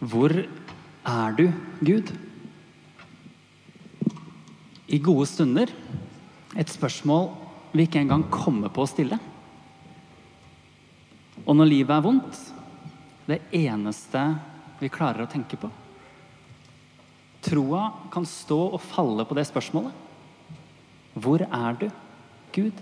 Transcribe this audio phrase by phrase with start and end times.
[0.00, 1.46] Hvor er du,
[1.80, 2.12] Gud?
[4.86, 5.72] I gode stunder
[6.56, 7.30] et spørsmål
[7.72, 9.18] vi ikke engang kommer på å stille.
[11.46, 12.38] Og når livet er vondt,
[13.26, 14.22] det eneste
[14.80, 15.70] vi klarer å tenke på.
[17.46, 19.92] Troa kan stå og falle på det spørsmålet.
[21.16, 21.86] Hvor er du,
[22.52, 22.80] Gud?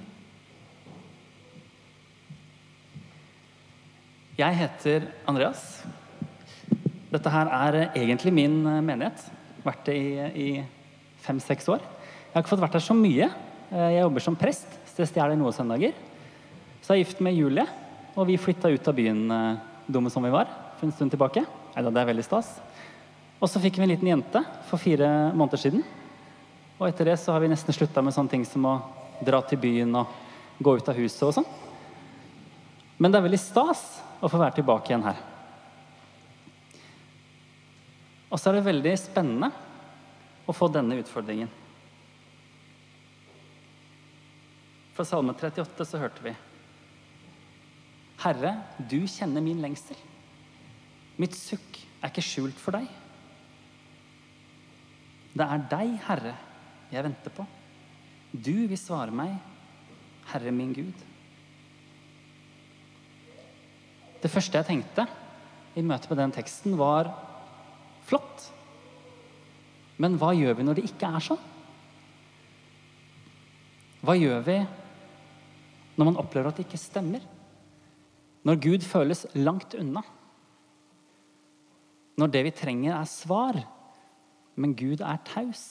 [4.34, 5.84] Jeg heter Andreas.
[7.14, 9.20] Dette her er egentlig min menighet.
[9.62, 10.48] Vært det i, i
[11.22, 11.82] fem-seks år.
[11.84, 13.28] Jeg har ikke fått vært her så mye.
[13.70, 15.94] Jeg jobber som prest, så jeg stjeler noen søndager.
[16.82, 17.64] Så jeg er gift med Julie,
[18.18, 21.44] og vi flytta ut av byen eh, dumme som vi var, for en stund tilbake.
[21.76, 22.50] Neida, det er veldig stas.
[23.38, 25.84] Og så fikk vi en liten jente for fire måneder siden.
[26.80, 28.74] Og etter det så har vi nesten slutta med sånne ting som å
[29.24, 31.48] dra til byen og gå ut av huset og sånn.
[32.98, 33.84] Men det er veldig stas
[34.18, 35.22] å få være tilbake igjen her.
[38.34, 39.52] Og så er det veldig spennende
[40.50, 41.50] å få denne utfordringen.
[44.94, 46.34] Fra Salme 38 så hørte vi
[48.24, 48.54] Herre,
[48.90, 49.98] du kjenner min lengsel.
[51.20, 52.86] Mitt sukk er ikke skjult for deg.
[55.34, 56.34] Det er deg, Herre,
[56.94, 57.46] jeg venter på.
[58.34, 59.34] Du vil svare meg,
[60.30, 61.04] Herre min Gud.
[64.22, 65.06] Det første jeg tenkte
[65.76, 67.12] i møte med den teksten, var
[68.08, 68.48] flott.
[70.02, 71.44] Men hva gjør vi når det ikke er sånn?
[74.04, 74.58] Hva gjør vi
[75.94, 77.22] når man opplever at det ikke stemmer?
[78.44, 80.02] Når Gud føles langt unna?
[82.20, 83.58] Når det vi trenger, er svar,
[84.60, 85.64] men Gud er taus?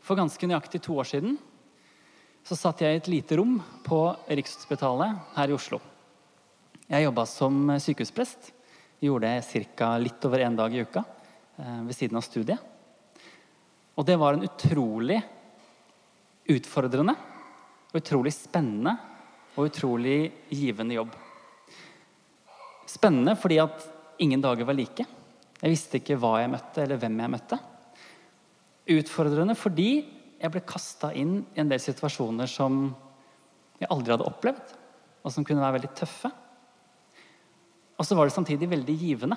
[0.00, 1.36] For ganske nøyaktig to år siden
[2.46, 5.78] så satt jeg i et lite rom på Rikshospitalet her i Oslo.
[6.90, 8.48] Jeg jobba som sykehusprest.
[9.00, 9.94] Gjorde det ca.
[9.98, 11.04] litt over én dag i uka
[11.56, 12.58] eh, ved siden av studiet.
[13.96, 15.18] Og det var en utrolig
[16.50, 17.14] utfordrende,
[17.96, 18.94] utrolig spennende
[19.56, 20.18] og utrolig
[20.52, 21.16] givende jobb.
[22.88, 23.84] Spennende fordi at
[24.20, 25.06] ingen dager var like.
[25.60, 27.58] Jeg visste ikke hva jeg møtte, eller hvem jeg møtte.
[28.90, 29.90] Utfordrende fordi
[30.40, 32.86] jeg ble kasta inn i en del situasjoner som
[33.80, 34.72] jeg aldri hadde opplevd,
[35.24, 36.30] og som kunne være veldig tøffe.
[38.00, 39.36] Og så var det samtidig veldig givende.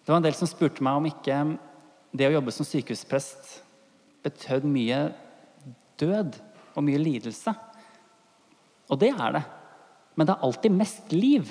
[0.00, 1.36] Det var en del som spurte meg om ikke
[2.16, 3.58] det å jobbe som sykehusprest
[4.24, 5.02] betød mye
[6.00, 6.38] død
[6.72, 7.52] og mye lidelse.
[8.88, 9.44] Og det er det.
[10.16, 11.50] Men det er alltid mest liv.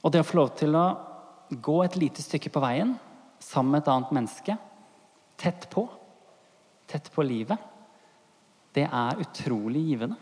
[0.00, 0.86] Og det å få lov til å
[1.52, 2.96] gå et lite stykke på veien
[3.44, 4.56] sammen med et annet menneske,
[5.36, 5.84] tett på,
[6.88, 7.60] tett på livet,
[8.74, 10.16] det er utrolig givende.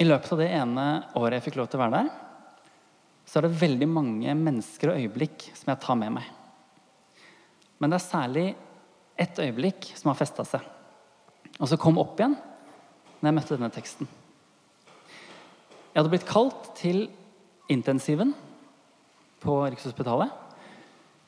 [0.00, 0.84] I løpet av det ene
[1.18, 2.10] året jeg fikk lov til å være der,
[3.28, 6.28] så er det veldig mange mennesker og øyeblikk som jeg tar med meg.
[7.80, 8.46] Men det er særlig
[9.20, 10.64] ett øyeblikk som har festa seg,
[11.58, 12.38] og som kom opp igjen
[13.20, 14.08] når jeg møtte denne teksten.
[15.90, 17.02] Jeg hadde blitt kalt til
[17.70, 18.32] intensiven
[19.42, 20.32] på Rikshospitalet.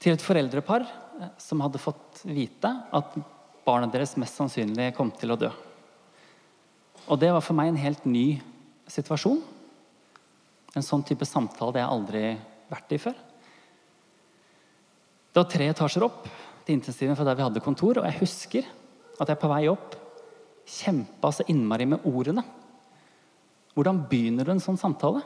[0.03, 3.19] Til et foreldrepar eh, som hadde fått vite at
[3.67, 5.51] barna deres mest sannsynlig kom til å dø.
[7.11, 8.41] Og det var for meg en helt ny
[8.93, 9.41] situasjon.
[10.77, 12.23] En sånn type samtale det har jeg aldri
[12.73, 13.19] vært i før.
[15.33, 16.27] Det var tre etasjer opp
[16.63, 18.69] til intensiven fra der vi hadde kontor, og jeg husker
[19.21, 19.97] at jeg på vei opp
[20.69, 22.45] kjempa så innmari med ordene.
[23.73, 25.23] Hvordan begynner du en sånn samtale?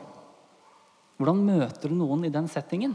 [1.17, 2.93] Hvordan møter du noen i den settingen?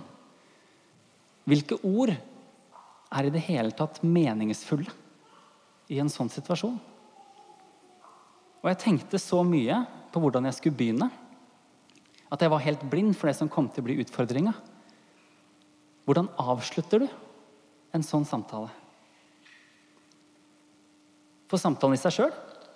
[1.48, 4.92] Hvilke ord er i det hele tatt meningsfulle
[5.92, 6.78] i en sånn situasjon?
[8.62, 11.08] Og jeg tenkte så mye på hvordan jeg skulle begynne,
[12.32, 14.54] at jeg var helt blind for det som kom til å bli utfordringa.
[16.08, 17.08] Hvordan avslutter du
[17.92, 18.70] en sånn samtale?
[21.52, 22.32] For samtalen i seg sjøl,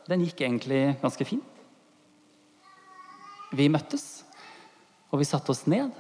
[0.07, 1.53] den gikk egentlig ganske fint.
[3.57, 4.27] Vi møttes,
[5.09, 5.95] og vi satte oss ned.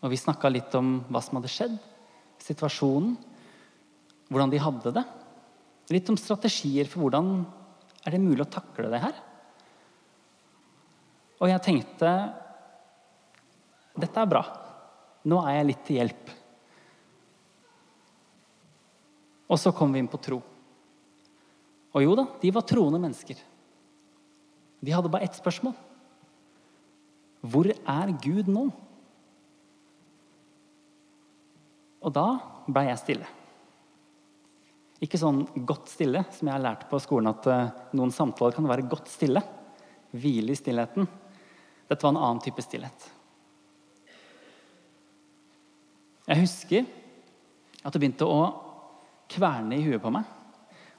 [0.00, 1.74] Og vi snakka litt om hva som hadde skjedd,
[2.40, 3.16] situasjonen,
[4.30, 5.02] hvordan de hadde det.
[5.90, 7.42] Litt om strategier for hvordan
[8.06, 9.18] er det mulig å takle det her.
[11.40, 12.10] Og jeg tenkte
[14.00, 14.42] dette er bra.
[15.28, 16.32] Nå er jeg litt til hjelp.
[19.50, 20.38] Og så kom vi inn på tro.
[21.90, 23.40] Og jo da, de var troende mennesker.
[24.80, 25.74] De hadde bare ett spørsmål.
[27.50, 28.68] Hvor er Gud nå?
[32.00, 32.26] Og da
[32.70, 33.28] blei jeg stille.
[35.00, 38.68] Ikke sånn godt stille, som jeg har lært på skolen at eh, noen samtaler kan
[38.68, 39.42] være godt stille.
[40.12, 41.06] hvile i stillheten.
[41.90, 43.08] Dette var en annen type stillhet.
[46.30, 46.86] Jeg husker
[47.82, 48.42] at det begynte å
[49.30, 50.26] kverne i huet på meg.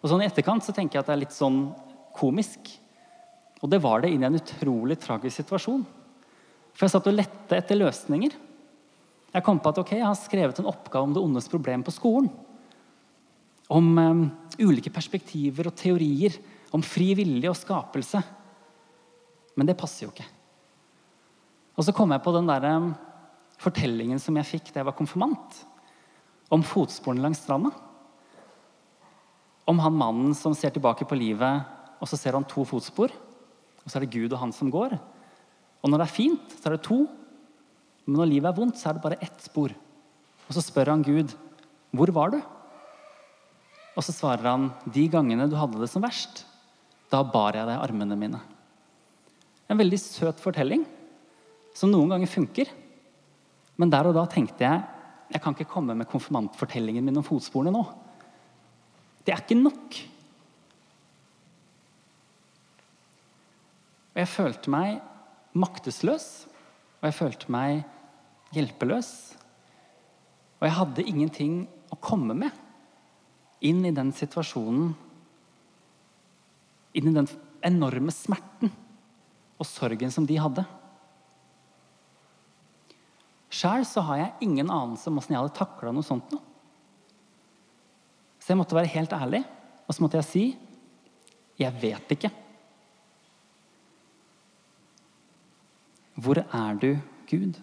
[0.01, 1.61] Og sånn I etterkant så tenker jeg at det er litt sånn
[2.17, 2.73] komisk.
[3.61, 5.83] Og det var det inn i en utrolig tragisk situasjon.
[6.73, 8.35] For jeg satt og lette etter løsninger.
[9.31, 11.93] Jeg kom på at ok, jeg har skrevet en oppgave om det ondes problem på
[11.95, 12.31] skolen.
[13.71, 14.25] Om um,
[14.59, 16.35] ulike perspektiver og teorier.
[16.75, 18.19] Om fri vilje og skapelse.
[19.55, 20.27] Men det passer jo ikke.
[21.77, 22.67] Og så kom jeg på den der,
[23.61, 25.61] fortellingen som jeg fikk da jeg var konfirmant.
[26.51, 27.71] Om fotsporene langs stranda.
[29.69, 31.67] Om han mannen som ser tilbake på livet,
[32.01, 33.13] og så ser han to fotspor.
[33.81, 34.97] Og så er det Gud og han som går.
[35.81, 37.03] Og når det er fint, så er det to.
[38.05, 39.73] Men når livet er vondt, så er det bare ett spor.
[40.47, 41.33] Og så spør han Gud,
[41.93, 42.41] 'Hvor var du?'
[43.95, 46.45] Og så svarer han, 'De gangene du hadde det som verst,
[47.11, 48.41] da bar jeg deg i armene mine.'
[49.69, 50.85] En veldig søt fortelling
[51.77, 52.71] som noen ganger funker.
[53.79, 54.81] Men der og da tenkte jeg
[55.31, 57.85] jeg kan ikke komme med konfirmantfortellingen min om fotsporene nå.
[59.23, 59.99] Det er ikke nok.
[64.11, 64.97] Og jeg følte meg
[65.55, 66.25] maktesløs,
[66.99, 67.85] og jeg følte meg
[68.51, 69.11] hjelpeløs.
[70.59, 71.55] Og jeg hadde ingenting
[71.91, 72.59] å komme med
[73.63, 74.91] inn i den situasjonen.
[76.99, 77.29] Inn i den
[77.63, 78.73] enorme smerten
[79.61, 80.65] og sorgen som de hadde.
[83.51, 86.43] Sjæl har jeg ingen anelse om åssen jeg hadde takla noe sånt noe.
[88.39, 89.41] Så jeg måtte være helt ærlig,
[89.85, 90.45] og så måtte jeg si
[91.61, 92.31] jeg vet ikke.
[96.21, 96.95] Hvor er du,
[97.29, 97.59] Gud?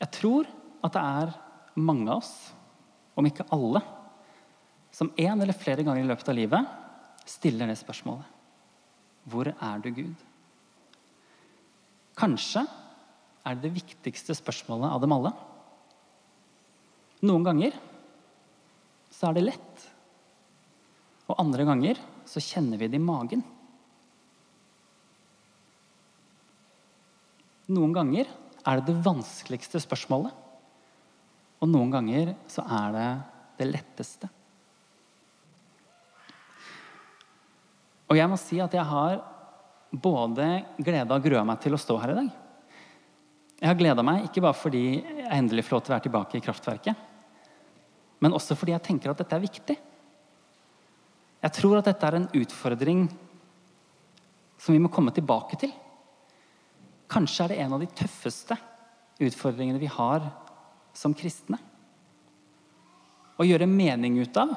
[0.00, 0.48] Jeg tror
[0.82, 1.34] at det er
[1.78, 2.32] mange av oss,
[3.16, 3.82] om ikke alle,
[4.92, 8.26] som en eller flere ganger i løpet av livet stiller det spørsmålet.
[9.30, 10.31] Hvor er du, Gud?
[12.18, 12.64] Kanskje
[13.42, 15.32] er det det viktigste spørsmålet av dem alle.
[17.22, 17.74] Noen ganger
[19.12, 19.88] så er det lett,
[21.30, 23.42] og andre ganger så kjenner vi det i magen.
[27.72, 28.28] Noen ganger
[28.66, 30.34] er det det vanskeligste spørsmålet.
[31.62, 33.08] Og noen ganger så er det
[33.60, 34.28] det letteste.
[38.10, 39.22] Og jeg må si at jeg har
[39.92, 40.46] både
[40.80, 42.30] gleda og grua meg til å stå her i dag.
[43.62, 46.38] Jeg har gleda meg ikke bare fordi jeg endelig får lov til å være tilbake
[46.38, 47.08] i kraftverket,
[48.22, 49.76] men også fordi jeg tenker at dette er viktig.
[51.42, 53.06] Jeg tror at dette er en utfordring
[54.62, 55.72] som vi må komme tilbake til.
[57.10, 58.56] Kanskje er det en av de tøffeste
[59.22, 60.24] utfordringene vi har
[60.96, 61.58] som kristne.
[63.38, 64.54] Å gjøre mening ut av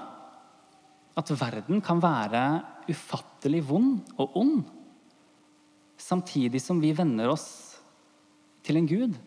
[1.15, 2.41] at verden kan være
[2.91, 4.65] ufattelig vond og ond,
[5.97, 7.47] samtidig som vi venner oss
[8.65, 9.17] til en Gud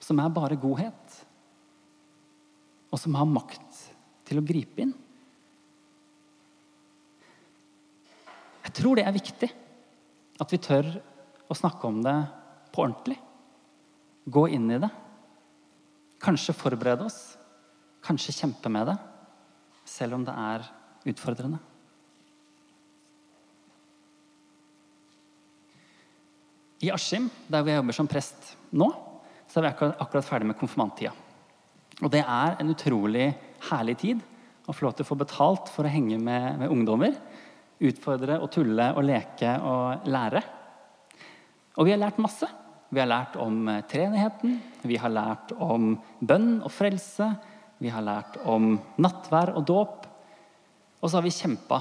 [0.00, 1.16] som er bare godhet,
[2.90, 3.82] og som har makt
[4.26, 4.94] til å gripe inn.
[8.64, 9.50] Jeg tror det er viktig
[10.40, 10.88] at vi tør
[11.50, 12.16] å snakke om det
[12.72, 13.18] på ordentlig.
[14.30, 14.90] Gå inn i det.
[16.22, 17.20] Kanskje forberede oss.
[18.04, 18.96] Kanskje kjempe med det,
[19.84, 20.64] selv om det er
[21.10, 21.58] utfordrende.
[26.80, 28.88] I Askim, der hvor jeg jobber som prest nå,
[29.50, 31.12] så er vi akkurat, akkurat ferdig med konfirmanttida.
[32.00, 33.26] Og det er en utrolig
[33.68, 34.22] herlig tid
[34.64, 37.18] å få lov til å få betalt for å henge med, med ungdommer.
[37.80, 40.42] Utfordre og tulle og leke og lære.
[41.76, 42.48] Og vi har lært masse.
[42.90, 47.28] Vi har lært om eh, treenigheten, vi har lært om bønn og frelse,
[47.78, 50.08] vi har lært om nattvær og dåp.
[50.98, 51.78] Og så har vi kjempa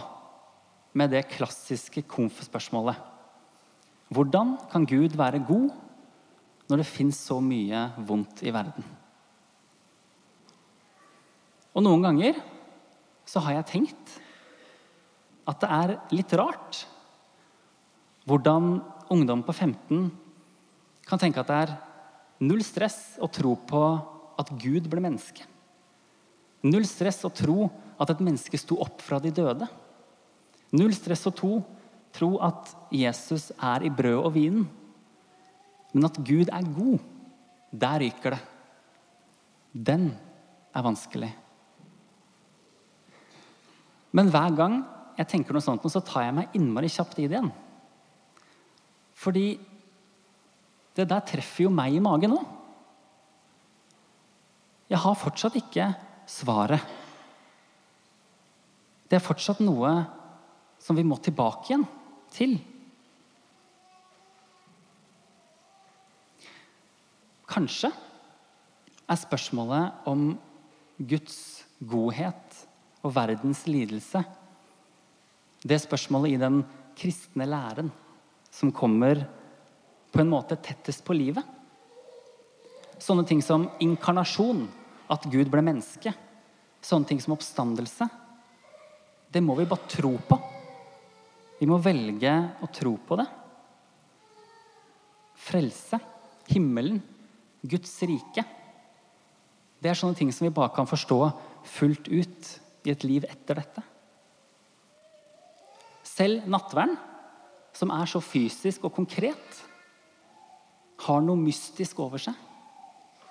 [1.02, 3.02] med det klassiske konf-spørsmålet.
[4.10, 5.70] Hvordan kan Gud være god
[6.70, 8.86] når det fins så mye vondt i verden?
[11.78, 12.40] Og noen ganger
[13.30, 14.16] så har jeg tenkt
[15.50, 16.84] at det er litt rart
[18.30, 18.80] hvordan
[19.14, 20.10] ungdom på 15
[21.10, 21.76] kan tenke at det er
[22.46, 23.84] null stress å tro på
[24.40, 25.46] at Gud ble menneske.
[26.66, 29.68] Null stress å tro at et menneske sto opp fra de døde.
[30.76, 31.60] Null stress å tro,
[32.16, 34.68] tro at Jesus er i brødet og vinen.
[35.94, 37.00] Men at Gud er god,
[37.72, 38.42] der ryker det.
[39.74, 40.10] Den
[40.74, 41.30] er vanskelig.
[44.12, 44.80] Men hver gang
[45.20, 47.52] jeg tenker noe sånt, så tar jeg meg innmari kjapt i det igjen.
[49.20, 49.48] Fordi
[50.98, 52.40] det der treffer jo meg i magen nå.
[54.90, 55.92] Jeg har fortsatt ikke
[56.30, 56.82] svaret.
[59.10, 59.92] Det er fortsatt noe
[60.82, 61.86] som vi må tilbake igjen
[62.34, 62.58] til.
[67.50, 67.92] Kanskje
[69.10, 70.32] er spørsmålet om
[71.00, 71.40] Guds
[71.80, 72.60] godhet
[73.02, 74.22] og verdens lidelse
[75.64, 76.62] det spørsmålet i den
[77.00, 77.92] kristne læren
[78.52, 79.26] som kommer
[80.12, 81.44] på en måte tettest på livet.
[83.00, 84.66] Sånne ting som inkarnasjon,
[85.10, 86.14] at Gud ble menneske.
[86.82, 88.08] Sånne ting som oppstandelse.
[89.30, 90.40] Det må vi bare tro på.
[91.60, 92.32] Vi må velge
[92.64, 93.28] å tro på det.
[95.40, 96.00] Frelse,
[96.52, 97.02] himmelen,
[97.62, 98.46] Guds rike.
[99.80, 101.20] Det er sånne ting som vi bare kan forstå
[101.78, 102.52] fullt ut
[102.88, 103.84] i et liv etter dette.
[106.08, 106.98] Selv nattverden,
[107.76, 109.60] som er så fysisk og konkret,
[111.06, 112.36] har noe mystisk over seg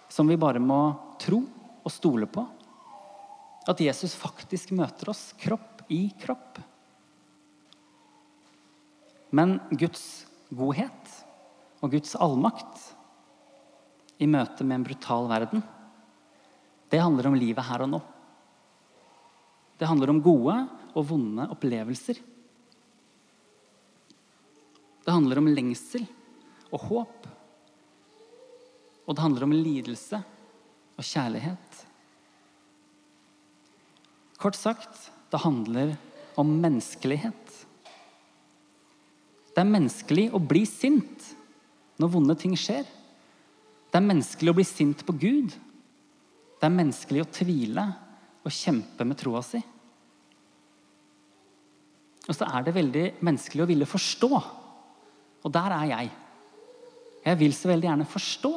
[0.09, 0.81] som vi bare må
[1.21, 1.43] tro
[1.85, 2.45] og stole på.
[3.69, 6.63] At Jesus faktisk møter oss kropp i kropp.
[9.31, 11.13] Men Guds godhet
[11.83, 12.85] og Guds allmakt
[14.19, 15.63] i møte med en brutal verden,
[16.89, 18.01] det handler om livet her og nå.
[19.79, 20.57] Det handler om gode
[20.97, 22.19] og vonde opplevelser.
[25.05, 26.07] Det handler om lengsel
[26.73, 27.29] og håp.
[29.07, 30.19] Og det handler om lidelse
[30.99, 31.85] og kjærlighet.
[34.39, 35.95] Kort sagt det handler
[36.39, 37.48] om menneskelighet.
[39.59, 41.25] Det er menneskelig å bli sint
[41.99, 42.85] når vonde ting skjer.
[43.91, 45.51] Det er menneskelig å bli sint på Gud.
[45.51, 47.87] Det er menneskelig å tvile
[48.47, 49.59] og kjempe med troa si.
[52.29, 54.31] Og så er det veldig menneskelig å ville forstå.
[55.43, 56.15] Og der er jeg.
[57.27, 58.55] Jeg vil så veldig gjerne forstå.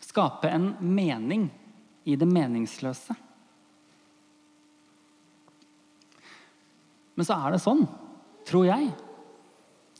[0.00, 1.44] Skape en mening
[2.08, 3.20] i det meningsløse.
[7.16, 7.84] Men så er det sånn,
[8.46, 8.90] tror jeg,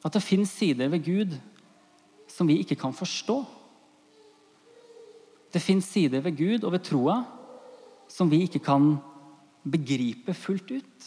[0.04, 1.36] at det fins sider ved Gud
[2.30, 3.40] som vi ikke kan forstå.
[5.52, 7.20] Det fins sider ved Gud og ved troa
[8.12, 8.94] som vi ikke kan
[9.66, 11.06] begripe fullt ut.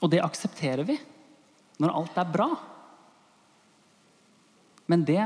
[0.00, 0.98] Og det aksepterer vi
[1.80, 2.50] når alt er bra.
[4.90, 5.22] Men det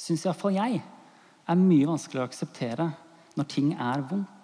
[0.00, 2.88] syns iallfall jeg er mye vanskeligere å akseptere
[3.38, 4.41] når ting er vondt.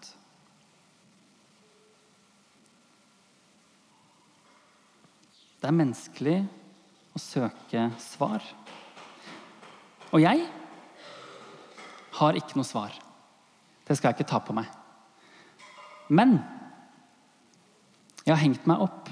[5.58, 6.38] Det er menneskelig
[7.16, 8.44] å søke svar.
[10.14, 10.44] Og jeg
[12.18, 12.94] har ikke noe svar.
[13.86, 14.68] Det skal jeg ikke ta på meg.
[16.08, 16.38] Men
[18.24, 19.10] jeg har hengt meg opp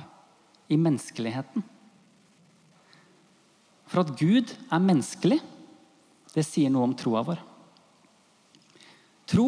[0.72, 1.64] i menneskeligheten.
[3.86, 5.38] For at Gud er menneskelig,
[6.34, 7.40] det sier noe om troa vår.
[9.26, 9.46] Tro,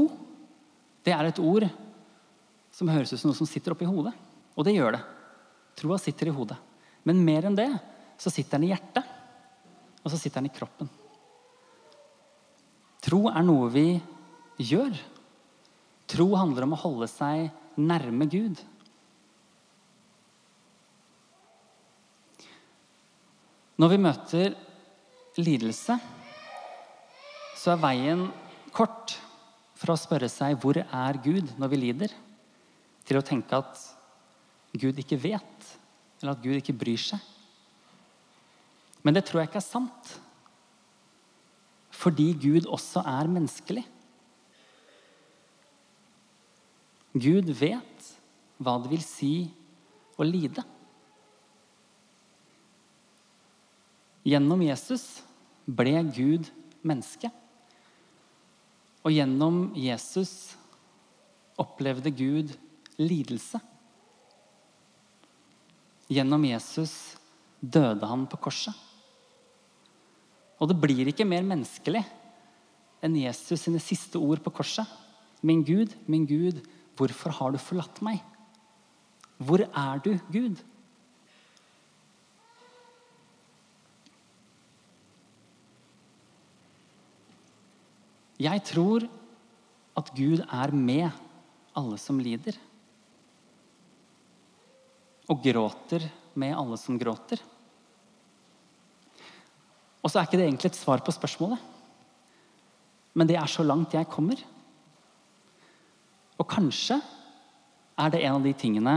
[1.05, 1.67] det er et ord
[2.75, 4.15] som høres ut som noe som sitter oppi hodet.
[4.59, 5.03] Og det gjør det.
[5.79, 6.59] Troa sitter i hodet.
[7.09, 7.71] Men mer enn det
[8.21, 9.05] så sitter den i hjertet,
[10.03, 10.91] og så sitter den i kroppen.
[13.05, 13.87] Tro er noe vi
[14.61, 14.97] gjør.
[16.11, 17.49] Tro handler om å holde seg
[17.79, 18.61] nærme Gud.
[23.79, 24.57] Når vi møter
[25.39, 25.95] lidelse,
[27.59, 28.25] så er veien
[28.75, 29.15] kort
[29.79, 32.11] fra å spørre seg 'Hvor er Gud?' når vi lider,
[33.07, 33.79] til å tenke at
[34.75, 35.78] Gud ikke vet,
[36.21, 37.23] eller at Gud ikke bryr seg.
[39.07, 40.15] Men det tror jeg ikke er sant.
[41.95, 43.85] Fordi Gud også er menneskelig.
[47.19, 48.11] Gud vet
[48.59, 49.33] hva det vil si
[50.19, 50.63] å lide.
[54.29, 55.07] Gjennom Jesus
[55.65, 56.51] ble Gud
[56.87, 57.31] menneske.
[59.07, 60.53] Og gjennom Jesus
[61.59, 62.53] opplevde Gud
[63.01, 63.61] lidelse.
[66.09, 66.93] Gjennom Jesus
[67.61, 68.73] døde han på korset.
[70.59, 72.03] Og det blir ikke mer menneskelig
[73.05, 74.89] enn Jesus sine siste ord på korset.
[75.45, 76.59] Min Gud, min Gud,
[76.99, 78.23] hvorfor har du forlatt meg?
[79.39, 80.59] Hvor er du, Gud?
[88.39, 89.07] Jeg tror
[89.99, 91.11] at Gud er med
[91.79, 92.57] alle som lider
[95.29, 96.05] og gråter
[96.39, 97.41] med alle som gråter.
[100.03, 101.61] Og så er ikke det egentlig et svar på spørsmålet.
[103.19, 104.41] Men det er så langt jeg kommer.
[106.39, 107.01] Og kanskje
[107.99, 108.95] er det en av de tingene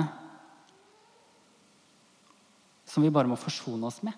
[2.85, 4.13] som vi bare må forsone oss med.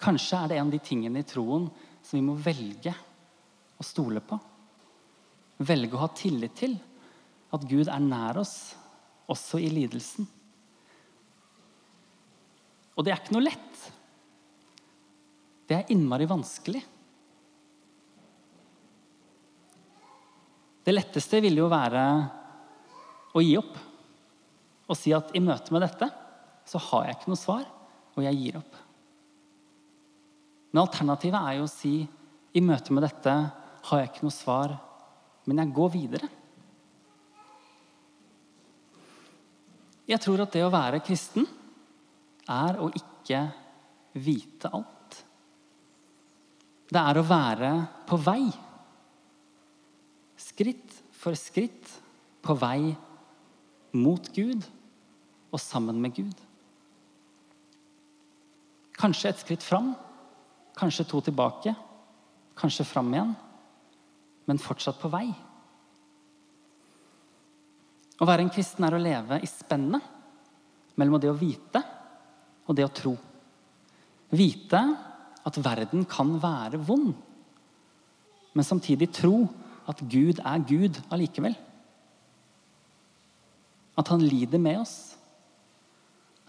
[0.00, 1.66] Kanskje er det en av de tingene i troen
[2.00, 2.94] som vi må velge
[3.76, 4.38] å stole på.
[5.60, 6.78] Velge å ha tillit til
[7.52, 8.72] at Gud er nær oss,
[9.30, 10.26] også i lidelsen.
[12.96, 13.84] Og det er ikke noe lett.
[15.70, 16.82] Det er innmari vanskelig.
[20.84, 22.04] Det letteste ville jo være
[23.36, 23.76] å gi opp.
[24.90, 26.10] Og si at i møte med dette
[26.66, 27.66] så har jeg ikke noe svar,
[28.16, 28.78] og jeg gir opp.
[30.70, 31.94] Men alternativet er jo å si
[32.54, 33.34] i møte med dette
[33.86, 34.74] har jeg ikke noe svar,
[35.46, 36.28] men jeg går videre.
[40.10, 41.46] Jeg tror at det å være kristen
[42.50, 43.44] er å ikke
[44.18, 45.18] vite alt.
[46.90, 47.70] Det er å være
[48.08, 48.42] på vei.
[50.40, 51.92] Skritt for skritt
[52.42, 52.90] på vei
[53.94, 54.66] mot Gud
[55.50, 56.34] og sammen med Gud.
[58.98, 59.92] Kanskje et skritt fram,
[60.76, 61.72] kanskje to tilbake,
[62.58, 63.30] kanskje fram igjen,
[64.50, 65.28] men fortsatt på vei.
[68.20, 71.80] Å være en kristen er å leve i spennet mellom det å vite
[72.68, 73.14] og det å tro.
[74.36, 74.80] Vite
[75.48, 77.14] at verden kan være vond,
[78.52, 79.46] men samtidig tro
[79.88, 81.56] at Gud er Gud allikevel.
[83.98, 85.16] At han lider med oss.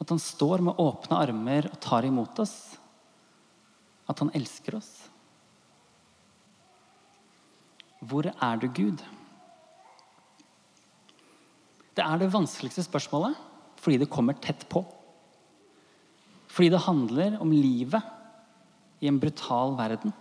[0.01, 2.55] At han står med åpne armer og tar imot oss.
[4.09, 4.89] At han elsker oss.
[8.01, 9.01] Hvor er du, Gud?
[11.95, 13.47] Det er det vanskeligste spørsmålet
[13.81, 14.83] fordi det kommer tett på.
[16.51, 20.13] Fordi det handler om livet i en brutal verden.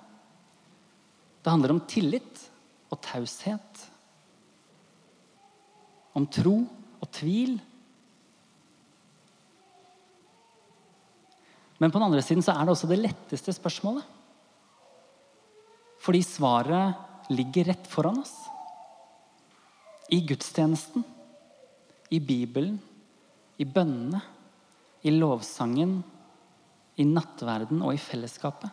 [1.44, 2.46] Det handler om tillit
[2.88, 3.82] og taushet.
[6.16, 6.54] Om tro
[7.00, 7.58] og tvil.
[11.80, 14.04] Men på den andre siden så er det også det letteste spørsmålet.
[16.00, 18.34] Fordi svaret ligger rett foran oss.
[20.10, 21.04] I gudstjenesten,
[22.10, 22.78] i Bibelen,
[23.60, 24.20] i bønnene,
[25.06, 26.00] i lovsangen,
[27.00, 28.70] i nattverden og i fellesskapet.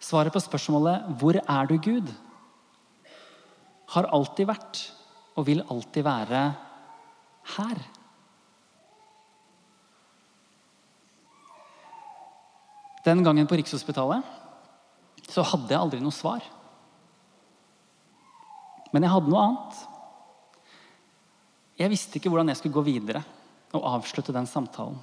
[0.00, 2.14] Svaret på spørsmålet 'Hvor er du, Gud?'
[3.88, 4.92] har alltid vært
[5.36, 6.54] og vil alltid være
[7.56, 7.78] her.
[13.04, 14.24] Den gangen på Rikshospitalet
[15.30, 16.42] så hadde jeg aldri noe svar.
[18.92, 19.95] Men jeg hadde noe annet.
[21.76, 23.20] Jeg visste ikke hvordan jeg skulle gå videre
[23.76, 24.96] og avslutte den samtalen.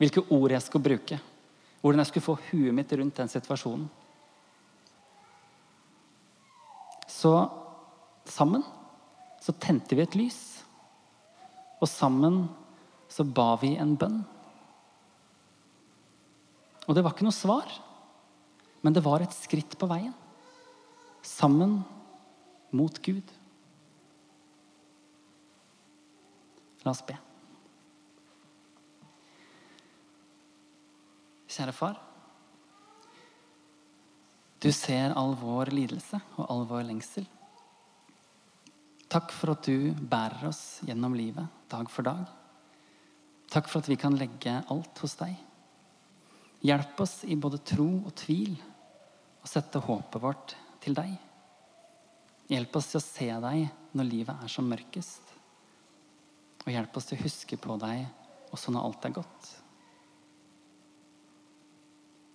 [0.00, 1.18] Hvilke ord jeg skulle bruke.
[1.80, 3.88] Hvordan jeg skulle få huet mitt rundt den situasjonen.
[7.10, 7.34] Så
[8.24, 8.64] sammen
[9.40, 10.40] så tente vi et lys.
[11.80, 12.44] Og sammen
[13.10, 14.20] så ba vi en bønn.
[16.88, 17.68] Og det var ikke noe svar,
[18.80, 20.14] men det var et skritt på veien.
[21.26, 21.80] Sammen
[22.72, 23.26] mot Gud.
[26.84, 27.16] La oss be.
[31.50, 31.98] Kjære far.
[34.60, 37.24] Du ser all vår lidelse og all vår lengsel.
[39.10, 42.26] Takk for at du bærer oss gjennom livet dag for dag.
[43.50, 45.34] Takk for at vi kan legge alt hos deg.
[46.62, 48.52] Hjelp oss i både tro og tvil
[49.40, 51.16] og sette håpet vårt til deg.
[52.50, 55.29] Hjelp oss til å se deg når livet er som mørkest.
[56.64, 58.04] Og hjelp oss til å huske på deg
[58.54, 59.50] også når alt er godt.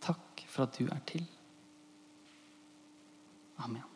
[0.05, 1.25] Takk for at du er til.
[3.65, 3.94] Amen.